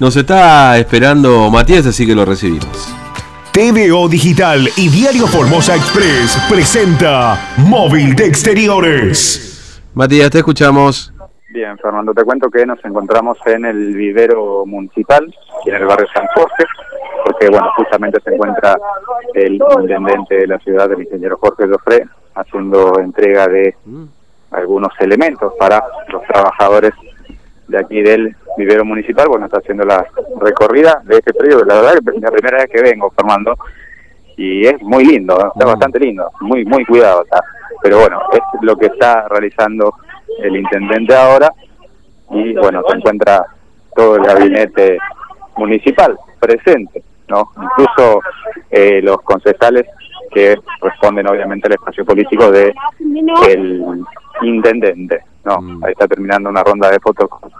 [0.00, 2.96] Nos está esperando Matías, así que lo recibimos.
[3.52, 9.82] TVO Digital y Diario Formosa Express presenta Móvil de Exteriores.
[9.92, 11.12] Matías, te escuchamos.
[11.50, 15.22] Bien, Fernando, te cuento que nos encontramos en el vivero municipal,
[15.66, 16.64] en el barrio San Jorge,
[17.22, 18.78] porque bueno, justamente se encuentra
[19.34, 22.06] el intendente de la ciudad, el ingeniero Jorge Joffre,
[22.36, 23.76] haciendo entrega de
[24.50, 26.94] algunos elementos para los trabajadores
[27.70, 30.04] de aquí del vivero municipal, bueno, está haciendo la
[30.40, 33.56] recorrida de este periodo, la verdad que es la primera vez que vengo, Fernando,
[34.36, 37.40] y es muy lindo, está bastante lindo, muy muy cuidado está,
[37.82, 39.94] pero bueno, es lo que está realizando
[40.42, 41.52] el intendente ahora,
[42.30, 43.46] y bueno, se encuentra
[43.94, 44.98] todo el gabinete
[45.56, 47.50] municipal presente, ¿no?
[47.56, 48.20] Incluso
[48.70, 49.86] eh, los concejales
[50.32, 52.72] que responden obviamente al espacio político de
[53.48, 54.04] el
[54.42, 55.60] intendente, ¿no?
[55.60, 55.84] Mm.
[55.84, 57.50] Ahí está terminando una ronda de fotos con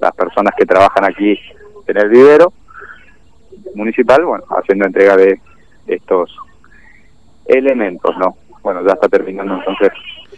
[0.00, 1.38] las personas que trabajan aquí
[1.86, 2.52] en el vivero
[3.74, 5.40] municipal, bueno, haciendo entrega de
[5.86, 6.36] estos
[7.46, 8.36] elementos, ¿no?
[8.62, 9.90] Bueno, ya está terminando entonces.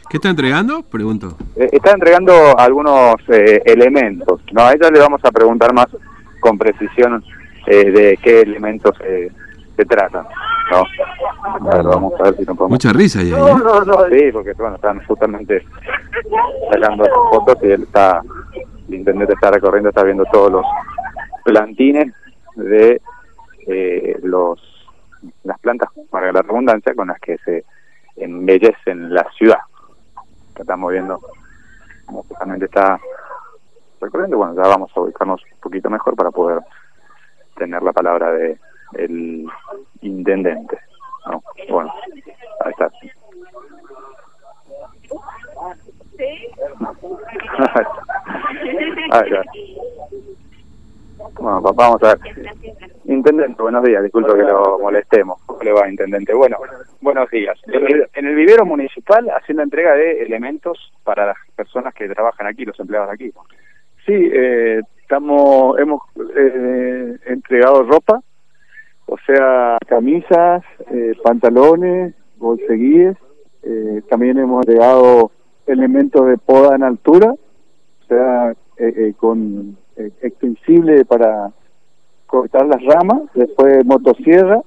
[0.09, 0.83] ¿Qué está entregando?
[0.83, 1.37] Pregunto.
[1.57, 4.63] Eh, está entregando algunos eh, elementos, ¿no?
[4.63, 5.87] A ella le vamos a preguntar más
[6.41, 7.23] con precisión
[7.67, 9.31] eh, de qué elementos eh,
[9.77, 10.27] se tratan,
[10.71, 11.71] ¿no?
[11.71, 12.71] A ver, vamos a ver si nos podemos...
[12.71, 14.19] Mucha risa ahí, ¿eh?
[14.19, 15.65] Sí, porque bueno, están justamente
[16.71, 18.23] sacando fotos y él está,
[18.89, 20.67] el intendente está recorriendo, está viendo todos los
[21.45, 22.13] plantines
[22.57, 23.01] de
[23.67, 24.61] eh, los
[25.45, 27.65] las plantas, para la redundancia, con las que se
[28.17, 29.59] embellecen la ciudad.
[30.55, 31.21] Que estamos viendo
[32.07, 32.99] como justamente está
[34.01, 34.39] recorriendo.
[34.39, 36.61] Bueno, ya vamos a ubicarnos un poquito mejor para poder
[37.57, 38.59] tener la palabra de
[38.93, 39.47] el
[40.27, 40.79] intendente.
[41.27, 41.43] ¿no?
[41.69, 41.93] Bueno,
[42.65, 42.91] ahí está.
[49.13, 49.43] Ahí está.
[51.41, 52.19] Bueno, papá, vamos a ver.
[53.05, 55.41] Intendente, buenos días, disculpe que lo molestemos.
[55.47, 56.35] ¿Cómo le va, Intendente?
[56.35, 56.59] Bueno,
[57.01, 57.59] buenos días.
[57.67, 62.47] En el, en el vivero municipal haciendo entrega de elementos para las personas que trabajan
[62.47, 63.33] aquí, los empleados de aquí.
[64.05, 66.03] Sí, eh, estamos, hemos
[66.37, 68.21] eh, entregado ropa,
[69.07, 73.17] o sea, camisas, eh, pantalones, bolseguíes.
[73.63, 75.31] Eh, también hemos entregado
[75.67, 78.57] elementos de poda en altura, o sea, eh,
[78.97, 79.77] eh, con
[80.21, 81.51] extensible para
[82.27, 84.61] cortar las ramas, después motosierra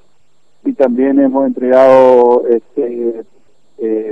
[0.66, 3.24] y también hemos entregado este,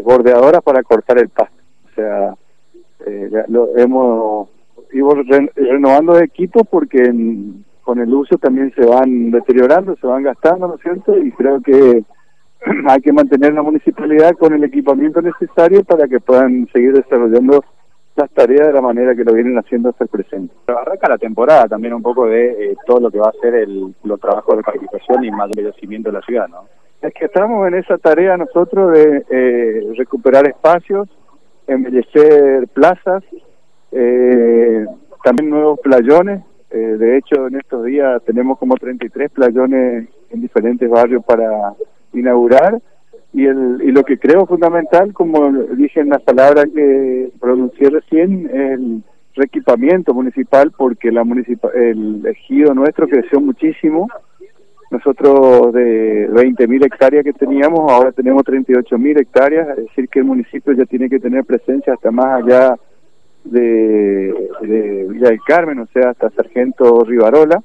[0.03, 1.55] bordeadoras para cortar el pasto.
[1.91, 2.35] O sea,
[3.05, 4.49] eh, lo hemos
[4.93, 10.21] ido re- renovando equipos porque en- con el uso también se van deteriorando, se van
[10.21, 11.17] gastando, ¿no es cierto?
[11.17, 12.03] Y creo que
[12.89, 17.63] hay que mantener la municipalidad con el equipamiento necesario para que puedan seguir desarrollando
[18.17, 20.53] las tareas de la manera que lo vienen haciendo hasta el presente.
[20.65, 23.55] Pero arranca la temporada también un poco de eh, todo lo que va a ser
[23.55, 26.65] el, los trabajos de participación y más embellecimiento de la ciudad, ¿no?
[27.01, 31.07] Es que estamos en esa tarea nosotros de eh, recuperar espacios,
[31.67, 33.23] embellecer plazas,
[33.93, 34.85] eh,
[35.23, 36.41] también nuevos playones.
[36.69, 41.73] Eh, de hecho, en estos días tenemos como 33 playones en diferentes barrios para
[42.13, 42.79] inaugurar.
[43.33, 48.47] Y, el, y lo que creo fundamental, como dije en las palabras que pronuncié recién,
[48.47, 49.03] es el
[49.35, 54.07] reequipamiento municipal, porque la municipa el ejido nuestro creció muchísimo.
[54.89, 60.73] Nosotros de 20.000 hectáreas que teníamos, ahora tenemos 38.000 hectáreas, es decir, que el municipio
[60.73, 62.77] ya tiene que tener presencia hasta más allá
[63.51, 67.61] de, Villa del Carmen, o sea, hasta Sargento Rivarola.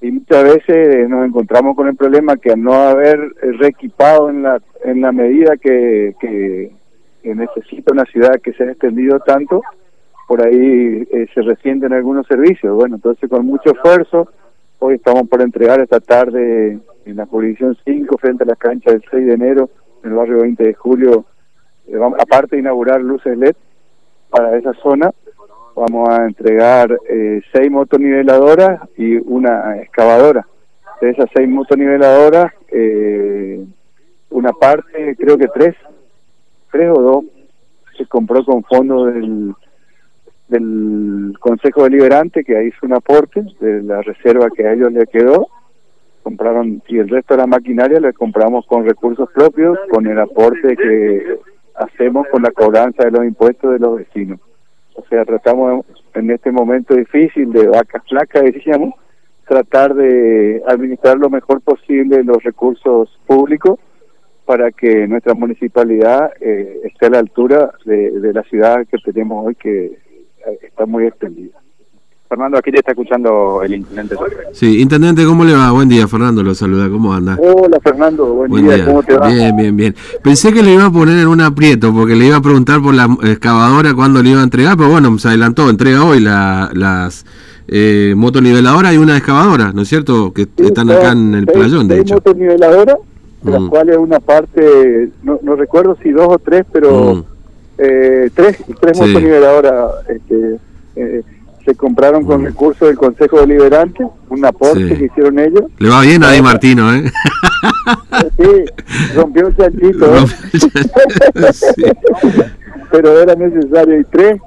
[0.00, 3.18] Y muchas veces nos encontramos con el problema que al no haber
[3.58, 6.72] reequipado en la, en la medida que, que,
[7.22, 9.60] necesita una ciudad que se ha extendido tanto,
[10.26, 12.74] por ahí eh, se resienten algunos servicios.
[12.74, 14.30] Bueno, entonces con mucho esfuerzo,
[14.78, 19.02] hoy estamos por entregar esta tarde en la jurisdicción 5 frente a la cancha del
[19.10, 19.68] 6 de enero,
[20.02, 21.26] en el barrio 20 de julio,
[21.86, 23.56] eh, aparte de inaugurar luces LED
[24.30, 25.10] para esa zona,
[25.74, 30.46] vamos a entregar eh, seis motoniveladoras y una excavadora.
[31.00, 33.64] De esas seis motoniveladoras, eh,
[34.30, 35.74] una parte, creo que tres,
[36.72, 37.24] tres o dos,
[37.96, 39.54] se compró con fondos del,
[40.48, 45.48] del Consejo Deliberante, que hizo un aporte de la reserva que a ellos les quedó.
[46.22, 50.76] Compraron, y el resto de la maquinaria la compramos con recursos propios, con el aporte
[50.76, 51.38] que
[51.78, 54.40] hacemos con la cobranza de los impuestos de los vecinos.
[54.94, 58.94] O sea, tratamos en este momento difícil de vacas flacas, decíamos,
[59.46, 63.78] tratar de administrar lo mejor posible los recursos públicos
[64.44, 69.54] para que nuestra municipalidad eh, esté a la altura de, la ciudad que tenemos hoy,
[69.54, 71.58] que eh, está muy extendida.
[72.28, 74.14] Fernando, aquí te está escuchando el intendente.
[74.52, 75.70] Sí, intendente, ¿cómo le va?
[75.70, 77.38] Buen día, Fernando, lo saluda, ¿cómo anda?
[77.40, 78.84] Hola, Fernando, buen, día.
[78.84, 79.28] ¿cómo te va?
[79.28, 79.94] Bien, bien, bien.
[80.22, 82.92] Pensé que le iba a poner en un aprieto, porque le iba a preguntar por
[82.92, 87.24] la excavadora cuándo le iba a entregar, pero bueno, se adelantó, entrega hoy la, las
[87.66, 90.34] eh, motoniveladoras y una excavadora, ¿no es cierto?
[90.34, 92.16] Que están acá en el playón, de hecho.
[92.16, 92.96] motoniveladoras,
[93.40, 93.68] de las mm.
[93.68, 97.24] cuales una parte, no, no, recuerdo si dos o tres, pero mm.
[97.78, 100.58] eh, tres, tres motoniveladoras este,
[101.68, 105.64] se compraron con recursos del Consejo Deliberante, un aporte que hicieron ellos.
[105.76, 107.04] Le va bien ahí Martino, ¿eh?
[108.38, 108.64] Sí,
[109.14, 110.16] rompió el chanchito.
[110.16, 110.24] ¿eh?
[112.90, 114.00] Pero era necesario.
[114.00, 114.40] Y tres,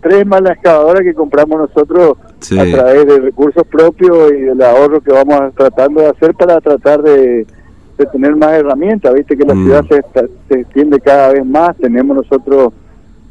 [0.00, 2.16] tres más la excavadora que compramos nosotros
[2.58, 7.02] a través de recursos propios y del ahorro que vamos tratando de hacer para tratar
[7.02, 7.46] de,
[8.10, 9.12] tener más herramientas.
[9.12, 9.64] Viste que la mm.
[9.64, 10.02] ciudad se,
[10.48, 11.76] se extiende cada vez más.
[11.76, 12.72] Tenemos nosotros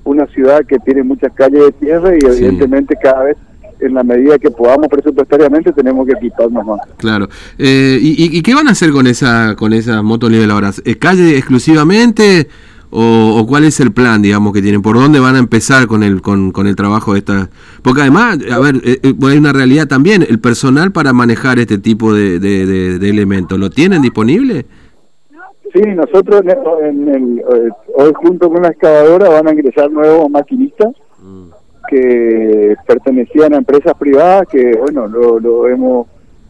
[0.03, 3.37] una ciudad que tiene muchas calles de tierra y evidentemente cada vez
[3.79, 6.79] en la medida que podamos presupuestariamente tenemos que equiparnos más.
[6.97, 7.27] Claro.
[7.57, 10.81] Eh, ¿y, qué van a hacer con esa con esas motoniveladoras?
[10.85, 12.47] ¿Es calle exclusivamente
[12.95, 14.81] o, cuál es el plan, digamos, que tienen?
[14.81, 17.49] ¿Por dónde van a empezar con el con, con el trabajo de esta?
[17.81, 21.77] Porque además, a ver, eh, eh, hay una realidad también, el personal para manejar este
[21.77, 24.65] tipo de, de elementos, ¿lo tienen disponible?
[25.73, 26.43] Sí, nosotros
[26.83, 31.45] en el, eh, hoy junto con la excavadora van a ingresar nuevos maquinistas mm.
[31.89, 36.07] que pertenecían a empresas privadas que, bueno, lo, hemos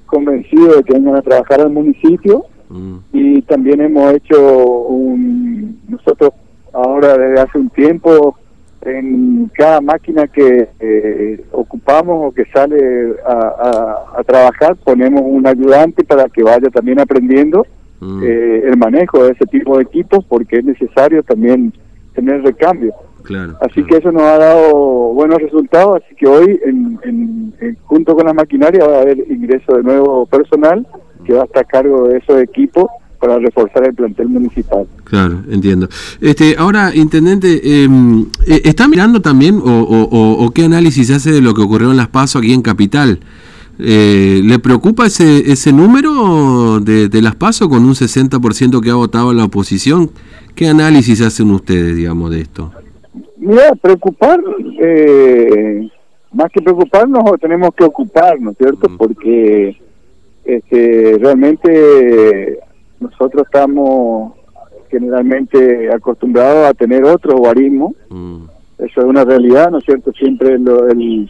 [0.08, 2.98] convencido de que vengan a trabajar al municipio mm.
[3.14, 6.31] y también hemos hecho un, nosotros
[6.74, 8.38] ahora desde hace un tiempo
[8.81, 16.04] en cada máquina que eh, ocupamos o que sale a, a trabajar ponemos un ayudante
[16.04, 17.66] para que vaya también aprendiendo
[18.04, 18.24] Mm.
[18.24, 21.74] Eh, el manejo de ese tipo de equipos porque es necesario también
[22.14, 22.94] tener recambio.
[23.62, 27.54] así que eso nos ha dado buenos resultados, así que hoy en,
[27.84, 30.86] junto con la maquinaria va a haber ingreso de nuevo personal
[31.26, 32.88] que va a estar a cargo de esos equipos
[33.20, 34.86] para reforzar el plantel municipal.
[35.06, 35.88] Claro, entiendo.
[36.20, 41.40] Este, ahora, intendente, em, eh, ¿está mirando también o, o, o, qué análisis hace de
[41.40, 43.20] lo que ocurrió en Las Paso aquí en Capital?
[43.85, 49.33] Eh, ¿Le preocupa ese, ese número de, las PASO con un 60% que ha votado
[49.33, 50.09] la oposición?
[50.56, 52.71] ¿Qué análisis hacen ustedes, digamos, de esto?
[53.35, 54.39] Mira, preocupar,
[54.80, 55.89] eh,
[56.31, 58.89] más que preocuparnos, tenemos que ocuparnos, ¿cierto?
[58.89, 58.97] Mm.
[58.97, 59.77] Porque
[60.45, 62.59] este, realmente
[63.01, 64.31] nosotros estamos
[64.89, 67.94] generalmente acostumbrados a tener otro guarismo.
[68.09, 68.45] Mm.
[68.77, 70.13] Eso es una realidad, ¿no es cierto?
[70.13, 71.30] Siempre lo, el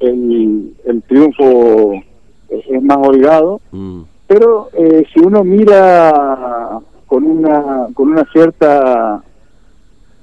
[0.00, 2.02] el, el triunfo
[2.48, 4.00] es más holgado, mm.
[4.26, 9.22] pero eh, si uno mira con una con una cierta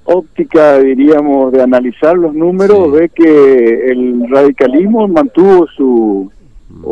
[0.04, 6.32] óptica, diríamos, de analizar los números, ve que el radicalismo mantuvo su
[6.70, 6.84] mm.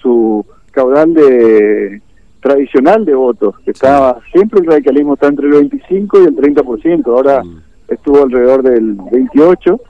[0.00, 2.00] su caudal de
[2.40, 7.06] tradicional de votos, que estaba siempre el radicalismo está entre el 25 y el 30%,
[7.06, 7.62] ahora mm.
[7.88, 9.80] estuvo alrededor del 28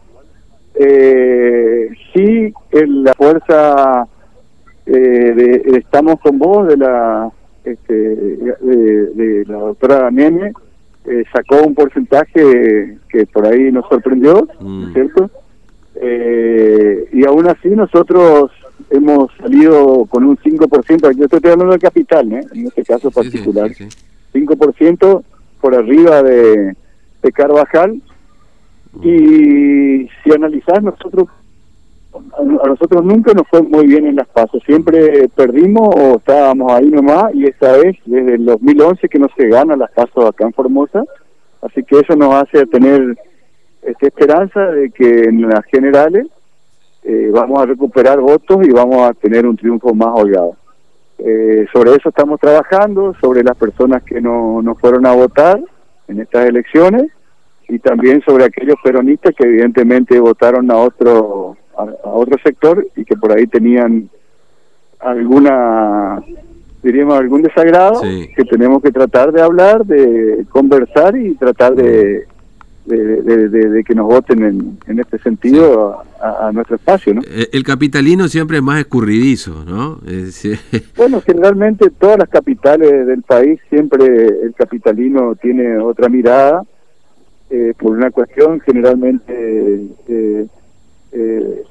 [0.82, 4.06] eh, sí, en la fuerza
[4.86, 7.30] eh, de, Estamos con vos, de la
[7.64, 10.52] este, de, la doctora Nene,
[11.04, 14.92] eh, sacó un porcentaje que por ahí nos sorprendió, mm.
[14.94, 15.30] ¿cierto?
[15.96, 18.50] Eh, y aún así nosotros
[18.88, 22.40] hemos salido con un 5%, yo estoy hablando del capital, ¿eh?
[22.54, 23.70] en este caso particular,
[24.32, 25.22] 5%
[25.60, 26.74] por arriba de,
[27.22, 28.00] de Carvajal,
[29.02, 31.28] y si analizás, nosotros
[32.12, 36.90] a nosotros nunca nos fue muy bien en las pasos, siempre perdimos o estábamos ahí
[36.90, 40.52] nomás y esta vez desde el 2011 que no se gana las pasos acá en
[40.52, 41.04] Formosa,
[41.62, 43.16] así que eso nos hace tener
[43.82, 46.26] esta esperanza de que en las generales
[47.04, 50.56] eh, vamos a recuperar votos y vamos a tener un triunfo más holgado.
[51.18, 55.60] Eh, sobre eso estamos trabajando, sobre las personas que no, no fueron a votar
[56.08, 57.10] en estas elecciones
[57.70, 63.16] y también sobre aquellos peronistas que evidentemente votaron a otro a, otro sector y que
[63.16, 64.10] por ahí tenían
[64.98, 66.20] alguna
[66.82, 72.26] diríamos algún desagrado que tenemos que tratar de hablar de conversar y tratar de
[72.86, 77.22] de, que nos voten en, en este sentido a, nuestro espacio, ¿no?
[77.22, 80.00] Eh, el capitalino siempre es más escurridizo, ¿no?
[80.96, 86.64] Bueno, generalmente todas las capitales del país siempre el capitalino tiene otra mirada
[87.50, 90.46] eh, por una cuestión generalmente eh,
[91.12, 91.64] eh,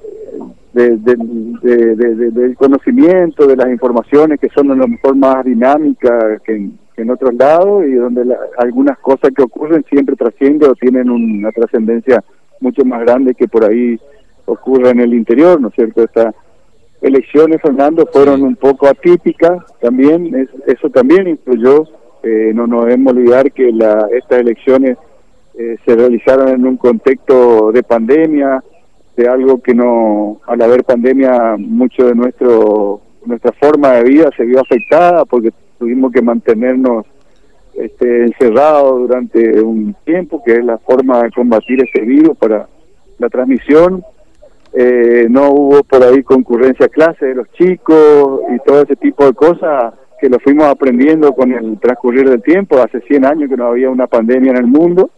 [0.73, 7.33] del conocimiento, de las informaciones que son a lo mejor más dinámicas que en, otros
[7.35, 8.23] lados y donde
[8.57, 12.21] algunas cosas que ocurren siempre trascienden o tienen una trascendencia
[12.59, 13.97] mucho más grande que por ahí
[14.45, 16.03] ocurre en el interior, ¿no es cierto?
[16.03, 16.35] Estas
[17.01, 21.87] elecciones, Fernando, fueron un poco atípicas también, es, eso también influyó,
[22.21, 24.97] eh, no nos debemos olvidar que la, estas elecciones
[25.59, 28.63] eh, se realizaron en un contexto de pandemia,
[29.17, 34.45] de algo que no, al haber pandemia, mucho de nuestro nuestra forma de vida se
[34.45, 37.05] vio afectada porque tuvimos que mantenernos
[37.73, 42.69] este, encerrados durante un tiempo, que es la forma de combatir este virus para
[43.17, 44.01] la transmisión.
[44.71, 49.25] Eh, no hubo por ahí concurrencia a clase de los chicos y todo ese tipo
[49.25, 52.81] de cosas que lo fuimos aprendiendo con el transcurrir del tiempo.
[52.81, 55.09] Hace 100 años que no había una pandemia en el mundo.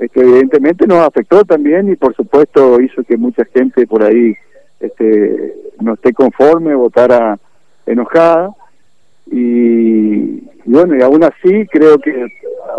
[0.00, 4.34] Este, evidentemente nos afectó también y por supuesto hizo que mucha gente por ahí
[4.80, 7.38] este, no esté conforme, votara
[7.84, 8.50] enojada.
[9.30, 12.28] Y, bueno, y aún así creo que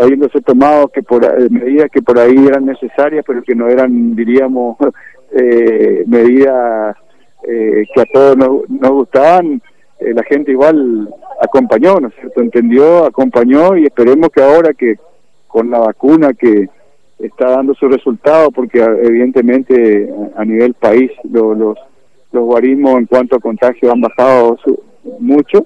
[0.01, 4.15] habiéndose tomado que por eh, medidas que por ahí eran necesarias, pero que no eran,
[4.15, 4.77] diríamos,
[5.31, 6.97] eh, medidas
[7.47, 9.61] eh, que a todos nos, nos gustaban,
[9.99, 11.07] la gente igual
[11.39, 12.41] acompañó, ¿no es cierto?
[12.41, 14.95] Entendió, acompañó y esperemos que ahora que
[15.47, 16.67] con la vacuna que
[17.23, 23.39] está dando su resultado, porque evidentemente a nivel país los, los guarismos en cuanto a
[23.39, 24.57] contagio han bajado
[25.19, 25.65] mucho,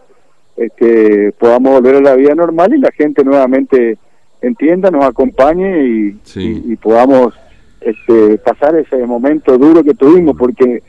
[0.58, 3.98] este, podamos volver a la vida normal y la gente nuevamente
[4.42, 7.34] entienda, nos acompañe y, y, podamos
[7.82, 10.82] este, pasar ese momento duro que tuvimos, porque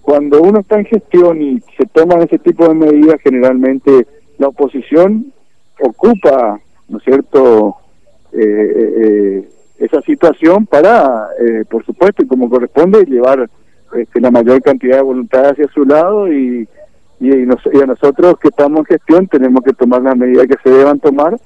[0.00, 4.06] cuando uno está en gestión y se toman ese tipo de medidas, generalmente
[4.38, 5.32] la oposición
[5.80, 7.76] ocupa, ¿no es cierto?,
[8.32, 11.28] eh, eh, eh, esa situación para,
[11.68, 13.48] por supuesto, y como corresponde, llevar
[13.94, 16.68] este, la mayor cantidad de voluntad hacia su lado y,
[17.20, 20.98] y, a nosotros que estamos en gestión tenemos que tomar las medidas que se deban
[20.98, 21.36] tomar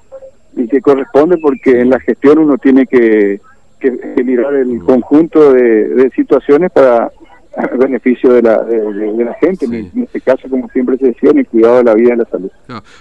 [0.55, 3.39] y que corresponde porque en la gestión uno tiene que,
[3.79, 7.11] que, mirar el conjunto de, situaciones para
[7.77, 11.47] beneficio de la, de, la gente, en este caso, como siempre se decía, en el
[11.47, 12.51] cuidado de la vida y la salud.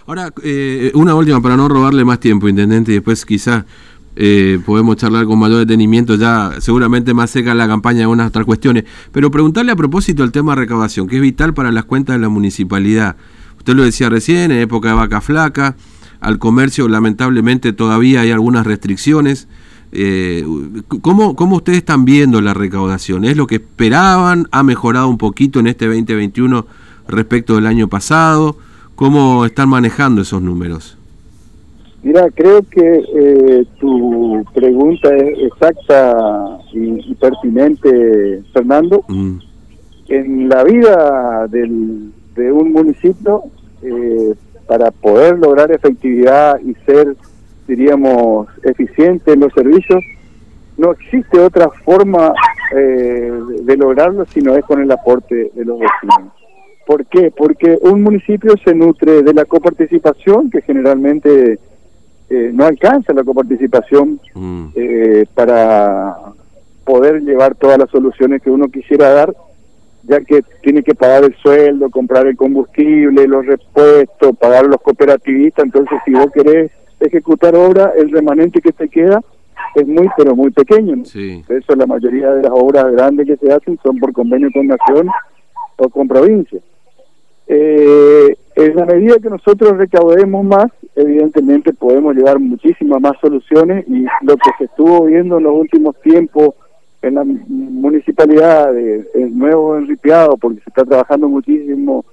[0.06, 3.64] Ahora, eh, una última para no robarle más tiempo, Intendente, y después quizás
[4.16, 8.44] eh, podemos charlar con mayor detenimiento, ya seguramente más seca la campaña de unas otras
[8.44, 12.16] cuestiones, pero preguntarle a propósito el tema de recaudación, que es vital para las cuentas
[12.16, 13.16] de la municipalidad.
[13.58, 15.76] Usted lo decía recién, en época de vaca flaca,
[16.20, 19.48] al comercio lamentablemente todavía hay algunas restricciones.
[19.92, 20.44] Eh,
[21.00, 23.24] ¿cómo, ¿Cómo ustedes están viendo la recaudación?
[23.24, 24.48] ¿Es lo que esperaban?
[24.50, 26.66] ¿Ha mejorado un poquito en este 2021
[27.06, 28.58] respecto del año pasado?
[28.96, 30.97] ¿Cómo están manejando esos números?
[32.08, 39.04] Mira, creo que eh, tu pregunta es exacta y, pertinente, Fernando.
[39.08, 39.38] Mm.
[40.08, 43.42] En la vida del, de un municipio,
[43.82, 44.34] eh,
[44.66, 47.14] para poder lograr efectividad y ser,
[47.66, 50.02] diríamos, eficiente en los servicios,
[50.78, 52.32] no existe otra forma
[52.74, 56.32] eh, de lograrlo si no es con el aporte de los vecinos.
[56.86, 57.30] ¿Por qué?
[57.36, 61.58] Porque un municipio se nutre de la coparticipación, que generalmente
[62.30, 64.66] eh, no alcanza la coparticipación mm.
[64.75, 66.16] eh, para
[66.85, 69.35] poder llevar todas las soluciones que uno quisiera dar,
[70.02, 75.64] ya que tiene que pagar el sueldo, comprar el combustible, los repuestos, pagar los cooperativistas,
[75.64, 76.70] entonces si vos querés
[77.00, 79.20] ejecutar obra, el remanente que te queda
[79.75, 81.02] es muy, pero muy pequeño.
[81.47, 84.66] Por eso la mayoría de las obras grandes que se hacen son por convenio con
[84.66, 85.08] nación
[85.76, 86.61] o con provincia.
[87.47, 94.04] Eh, en la medida que nosotros recaudemos más, evidentemente podemos llevar muchísimas más soluciones y
[94.22, 96.54] lo que se estuvo viendo en los últimos tiempos
[97.00, 102.04] en la municipalidad de, Nuevo Enripiado, porque se está trabajando muchísimo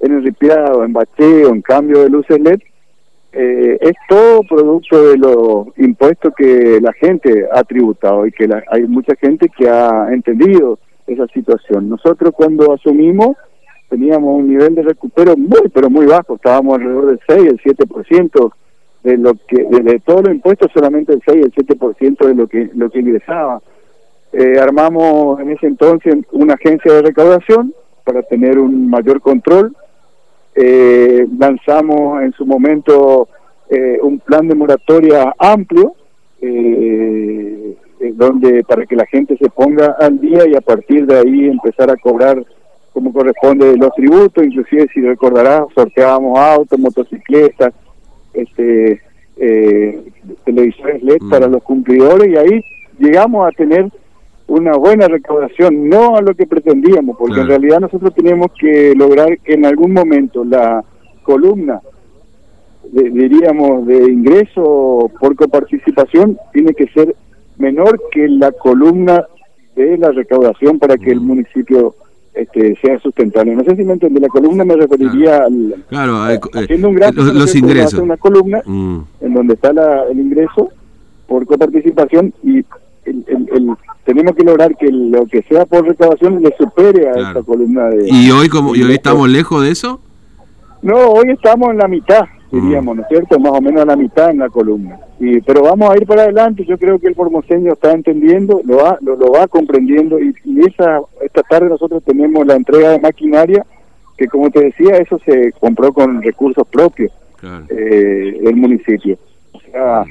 [0.00, 2.60] en Enripiado, en bacheo, en cambio de luces LED,
[3.34, 8.82] eh, es todo producto de los impuestos que la gente ha tributado y que hay
[8.84, 11.90] mucha gente que ha entendido esa situación.
[11.90, 13.36] Nosotros cuando asumimos
[13.92, 18.52] teníamos un nivel de recupero muy, pero muy bajo, estábamos alrededor del 6, el 7%
[19.02, 22.70] de lo que, de, todos los impuestos, solamente el 6, el 7% de lo que,
[22.74, 23.60] lo que ingresaba.
[24.32, 29.76] Eh, armamos en ese entonces una agencia de recaudación para tener un mayor control.
[30.54, 33.28] Eh, lanzamos en su momento
[33.68, 35.96] eh, un plan de moratoria amplio,
[38.14, 41.90] donde para que la gente se ponga al día y a partir de ahí empezar
[41.90, 42.42] a cobrar
[42.92, 47.72] como corresponde los tributos, inclusive si recordarás, sorteábamos autos, motocicletas,
[48.34, 49.00] este
[49.36, 50.02] eh,
[50.44, 51.52] televisores LED para mm.
[51.52, 52.64] los cumplidores y ahí
[52.98, 53.90] llegamos a tener
[54.46, 59.38] una buena recaudación, no a lo que pretendíamos, porque en realidad nosotros tenemos que lograr
[59.38, 60.84] que en algún momento la
[61.22, 61.80] columna,
[62.92, 67.16] diríamos, de ingreso por coparticipación tiene que ser
[67.56, 69.26] menor que la columna
[69.74, 71.26] de la recaudación para que el Mm.
[71.26, 71.94] municipio
[72.34, 73.54] este, sea sustentable.
[73.54, 75.84] No sé si me entiende, la columna me referiría al...
[75.88, 78.00] Claro, eh, eh, haciendo un gráfico, los, ¿no los ingresos.
[78.00, 80.70] una columna Mm, en donde está la- el ingreso
[81.26, 82.58] por coparticipación y
[83.04, 83.70] el- el- el-
[84.04, 87.28] tenemos que lograr que lo que sea por recaudación le supere a Claro.
[87.28, 88.08] esta columna de...
[88.10, 90.00] ¿Y hoy como y hoy estamos lejos de eso?
[90.82, 92.60] No, hoy estamos en la mitad, Mm.
[92.62, 93.38] diríamos, ¿no es cierto?
[93.38, 94.98] Más o menos a la mitad en la columna.
[95.24, 98.78] Y, pero vamos a ir para adelante, yo creo que el formoseño está entendiendo, lo
[98.78, 102.98] va, lo, lo va comprendiendo y, y esa esta tarde nosotros tenemos la entrega de
[103.00, 103.64] maquinaria
[104.18, 107.64] que como te decía, eso se compró con recursos propios Claro.
[107.70, 109.16] eh, del municipio.
[109.52, 110.04] O sea,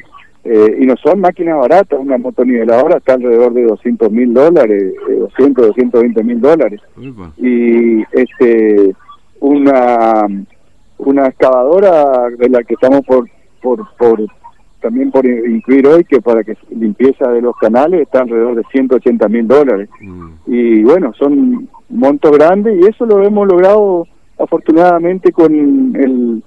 [0.45, 5.13] eh, y no son máquinas baratas, una motoniveladora está alrededor de 200 mil dólares, eh,
[5.15, 7.31] 200, 220 mil dólares Upa.
[7.37, 8.93] y este
[9.41, 10.25] una
[10.99, 13.29] una excavadora de la que estamos por
[13.61, 14.19] por por
[14.81, 19.27] también por incluir hoy que para que limpieza de los canales está alrededor de 180
[19.29, 19.89] mil dólares.
[20.01, 24.05] Mm, y bueno son montos grandes y eso lo hemos logrado
[24.39, 26.43] afortunadamente con el,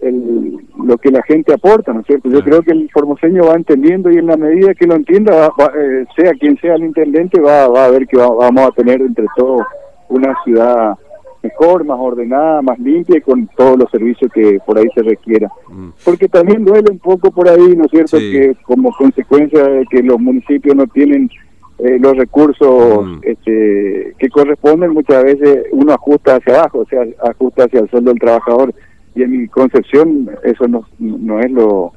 [0.00, 3.54] el lo que la gente aporta no es cierto yo creo que el formoseño va
[3.54, 6.84] entendiendo y en la medida que lo entienda va- va, eh, sea quien sea el
[6.84, 9.62] intendente va, va a ver que va- vamos a tener entre todos
[10.08, 10.94] una ciudad
[11.42, 15.48] mejor más ordenada más limpia y con todos los servicios que por ahí se requiera
[15.70, 15.88] mm.
[16.04, 18.30] porque también duele un poco por ahí, ¿no es cierto?, Sí.
[18.32, 21.30] que como consecuencia de que los municipios no tienen
[21.78, 23.18] eh, los recursos Mm.
[23.22, 28.10] este, que corresponden, muchas veces uno ajusta hacia abajo, o sea, ajusta hacia el sueldo
[28.10, 28.74] del trabajador,
[29.14, 31.92] y en mi concepción eso no, no es lo,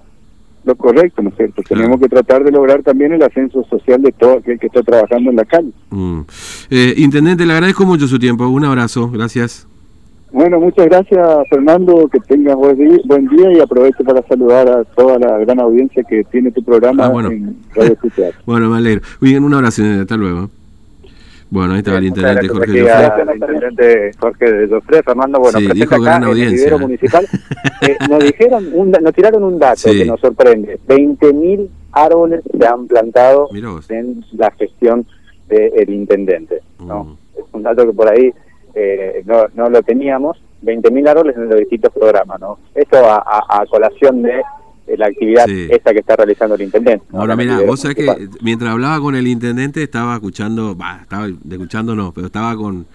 [0.66, 1.62] lo correcto, ¿no es cierto?
[1.64, 1.82] Claro.
[1.84, 5.30] Tenemos que tratar de lograr también el ascenso social de todo aquel que está trabajando
[5.30, 5.72] en la calle.
[5.90, 6.20] Mm.
[6.70, 8.48] Eh, intendente, le agradezco mucho su tiempo.
[8.48, 9.68] Un abrazo, gracias.
[10.32, 14.84] Bueno, muchas gracias Fernando, que tengas buen día, buen día y aprovecho para saludar a
[14.84, 17.30] toda la gran audiencia que tiene tu programa Ah, bueno.
[17.30, 17.96] en Radio.
[18.46, 19.02] Bueno, me alegro.
[19.22, 20.50] Bien, un abrazo, hasta luego.
[21.54, 22.92] Bueno, ahí estaba el intendente Jorge Joffre.
[23.22, 26.76] al intendente Jorge de Jofre, Fernando, bueno, Sí, dijo acá gran en el audiencia, vivero
[26.78, 26.80] ¿eh?
[26.80, 27.28] municipal.
[27.84, 29.98] Eh, nos dijeron, un nos tiraron un dato Sí.
[30.00, 30.80] que nos sorprende.
[30.88, 33.50] 20.000 árboles se han plantado
[33.90, 35.06] en la gestión
[35.50, 36.62] del intendente.
[36.80, 37.04] ¿no?
[37.04, 37.18] Mm.
[37.40, 38.34] Es un dato que por ahí
[38.74, 40.42] eh, no, no lo teníamos.
[40.64, 42.40] 20.000 árboles en los distintos programas.
[42.40, 42.58] ¿no?
[42.74, 44.44] Esto a, a- a colación de, de
[44.98, 45.68] la actividad Sí.
[45.70, 47.06] esta que está realizando el intendente.
[47.14, 51.96] el mira, vos sabés que mientras hablaba con el intendente estaba escuchando, bah, estaba escuchando
[51.96, 52.86] no, pero estaba con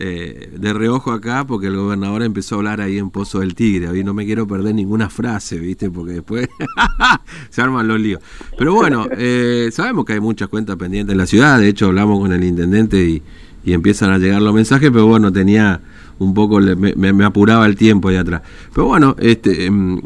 [0.00, 3.98] eh, de reojo acá porque el gobernador empezó a hablar ahí en Pozo del Tigre.
[3.98, 5.90] Y no me quiero perder ninguna frase, ¿viste?
[5.90, 6.48] Porque después
[7.50, 8.20] se arman los líos.
[8.56, 11.58] Pero bueno, eh, sabemos que hay muchas cuentas pendientes en la ciudad.
[11.58, 13.22] De hecho, hablamos con el intendente y,
[13.64, 15.80] y empiezan a llegar los mensajes, pero bueno, tenía
[16.18, 18.42] un poco, me- me apuraba el tiempo ahí atrás.
[18.74, 19.66] Pero bueno, este.
[19.66, 20.00] em,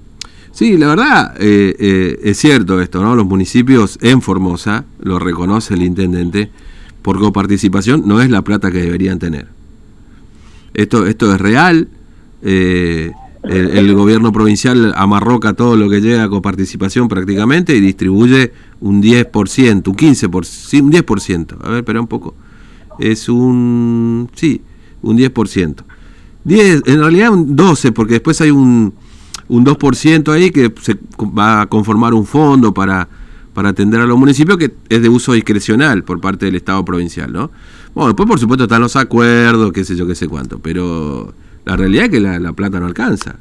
[0.52, 3.16] Sí, la verdad eh, eh, es cierto esto, ¿no?
[3.16, 6.50] Los municipios en Formosa, lo reconoce el intendente,
[7.00, 9.48] por coparticipación no es la plata que deberían tener.
[10.74, 11.88] Esto, esto es real.
[12.42, 13.12] eh,
[13.44, 19.02] el, el gobierno provincial amarroca todo lo que llega a coparticipación prácticamente y distribuye un
[19.02, 21.56] 10%, un 15%, sí, un 10%.
[21.60, 22.36] A ver, espera un poco.
[23.00, 24.60] Es un, sí,
[25.02, 25.82] un 10%.
[26.44, 28.94] 10, en realidad un 12, porque después hay un,
[29.52, 33.06] un 2% ahí que se va a conformar un fondo para,
[33.52, 37.30] para atender a los municipios que es de uso discrecional por parte del Estado provincial,
[37.30, 37.50] ¿no?
[37.94, 41.34] Bueno, después por supuesto están los acuerdos, qué sé yo, qué sé cuánto, pero
[41.66, 43.36] la realidad es que la, la plata no alcanza.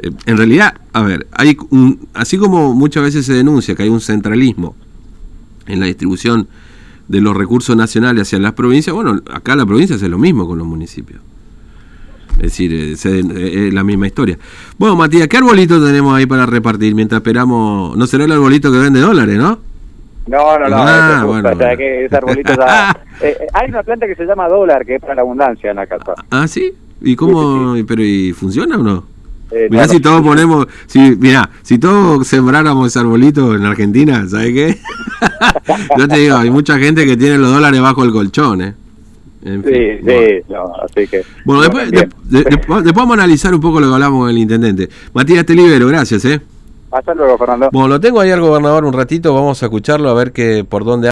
[0.00, 3.88] Eh, en realidad, a ver, hay un, así como muchas veces se denuncia que hay
[3.88, 4.76] un centralismo
[5.66, 6.46] en la distribución
[7.08, 10.58] de los recursos nacionales hacia las provincias, bueno, acá la provincia hace lo mismo con
[10.58, 11.20] los municipios.
[12.40, 14.38] Es decir, eh, se- eh, es la misma historia.
[14.78, 17.96] Bueno, Matías, ¿qué arbolito tenemos ahí para repartir mientras esperamos?
[17.96, 19.58] No será el arbolito que vende dólares, ¿no?
[20.26, 21.78] No, no, no, Ah, eso es bueno, justo, o sea, bueno.
[21.78, 22.96] que ese arbolito ya...
[23.22, 25.76] Eh, eh, hay una planta que se llama dólar, que es para la abundancia en
[25.76, 26.14] la casa.
[26.30, 26.72] Ah, sí.
[27.02, 27.74] ¿Y cómo?
[27.86, 29.04] ¿Pero y funciona o no?
[29.50, 34.54] Eh, Mirá si todos ponemos, si, mirá, si todos sembráramos ese arbolito en Argentina, ¿sabes
[34.54, 34.78] qué?
[35.98, 38.74] Yo te digo, hay mucha gente que tiene los dólares bajo el colchón, ¿eh?
[39.42, 40.20] En fin, Sí, bueno.
[40.20, 41.22] sí, no, así que...
[41.44, 42.08] Bueno, después, bien.
[42.24, 44.88] de- de- después vamos a analizar un poco lo que hablamos con el intendente.
[45.14, 46.40] Matías, te libero, gracias, ¿eh?
[46.90, 47.68] Hasta luego, Fernando.
[47.72, 50.84] Bueno, lo tengo ahí al gobernador un ratito, vamos a escucharlo a ver que por
[50.84, 51.08] dónde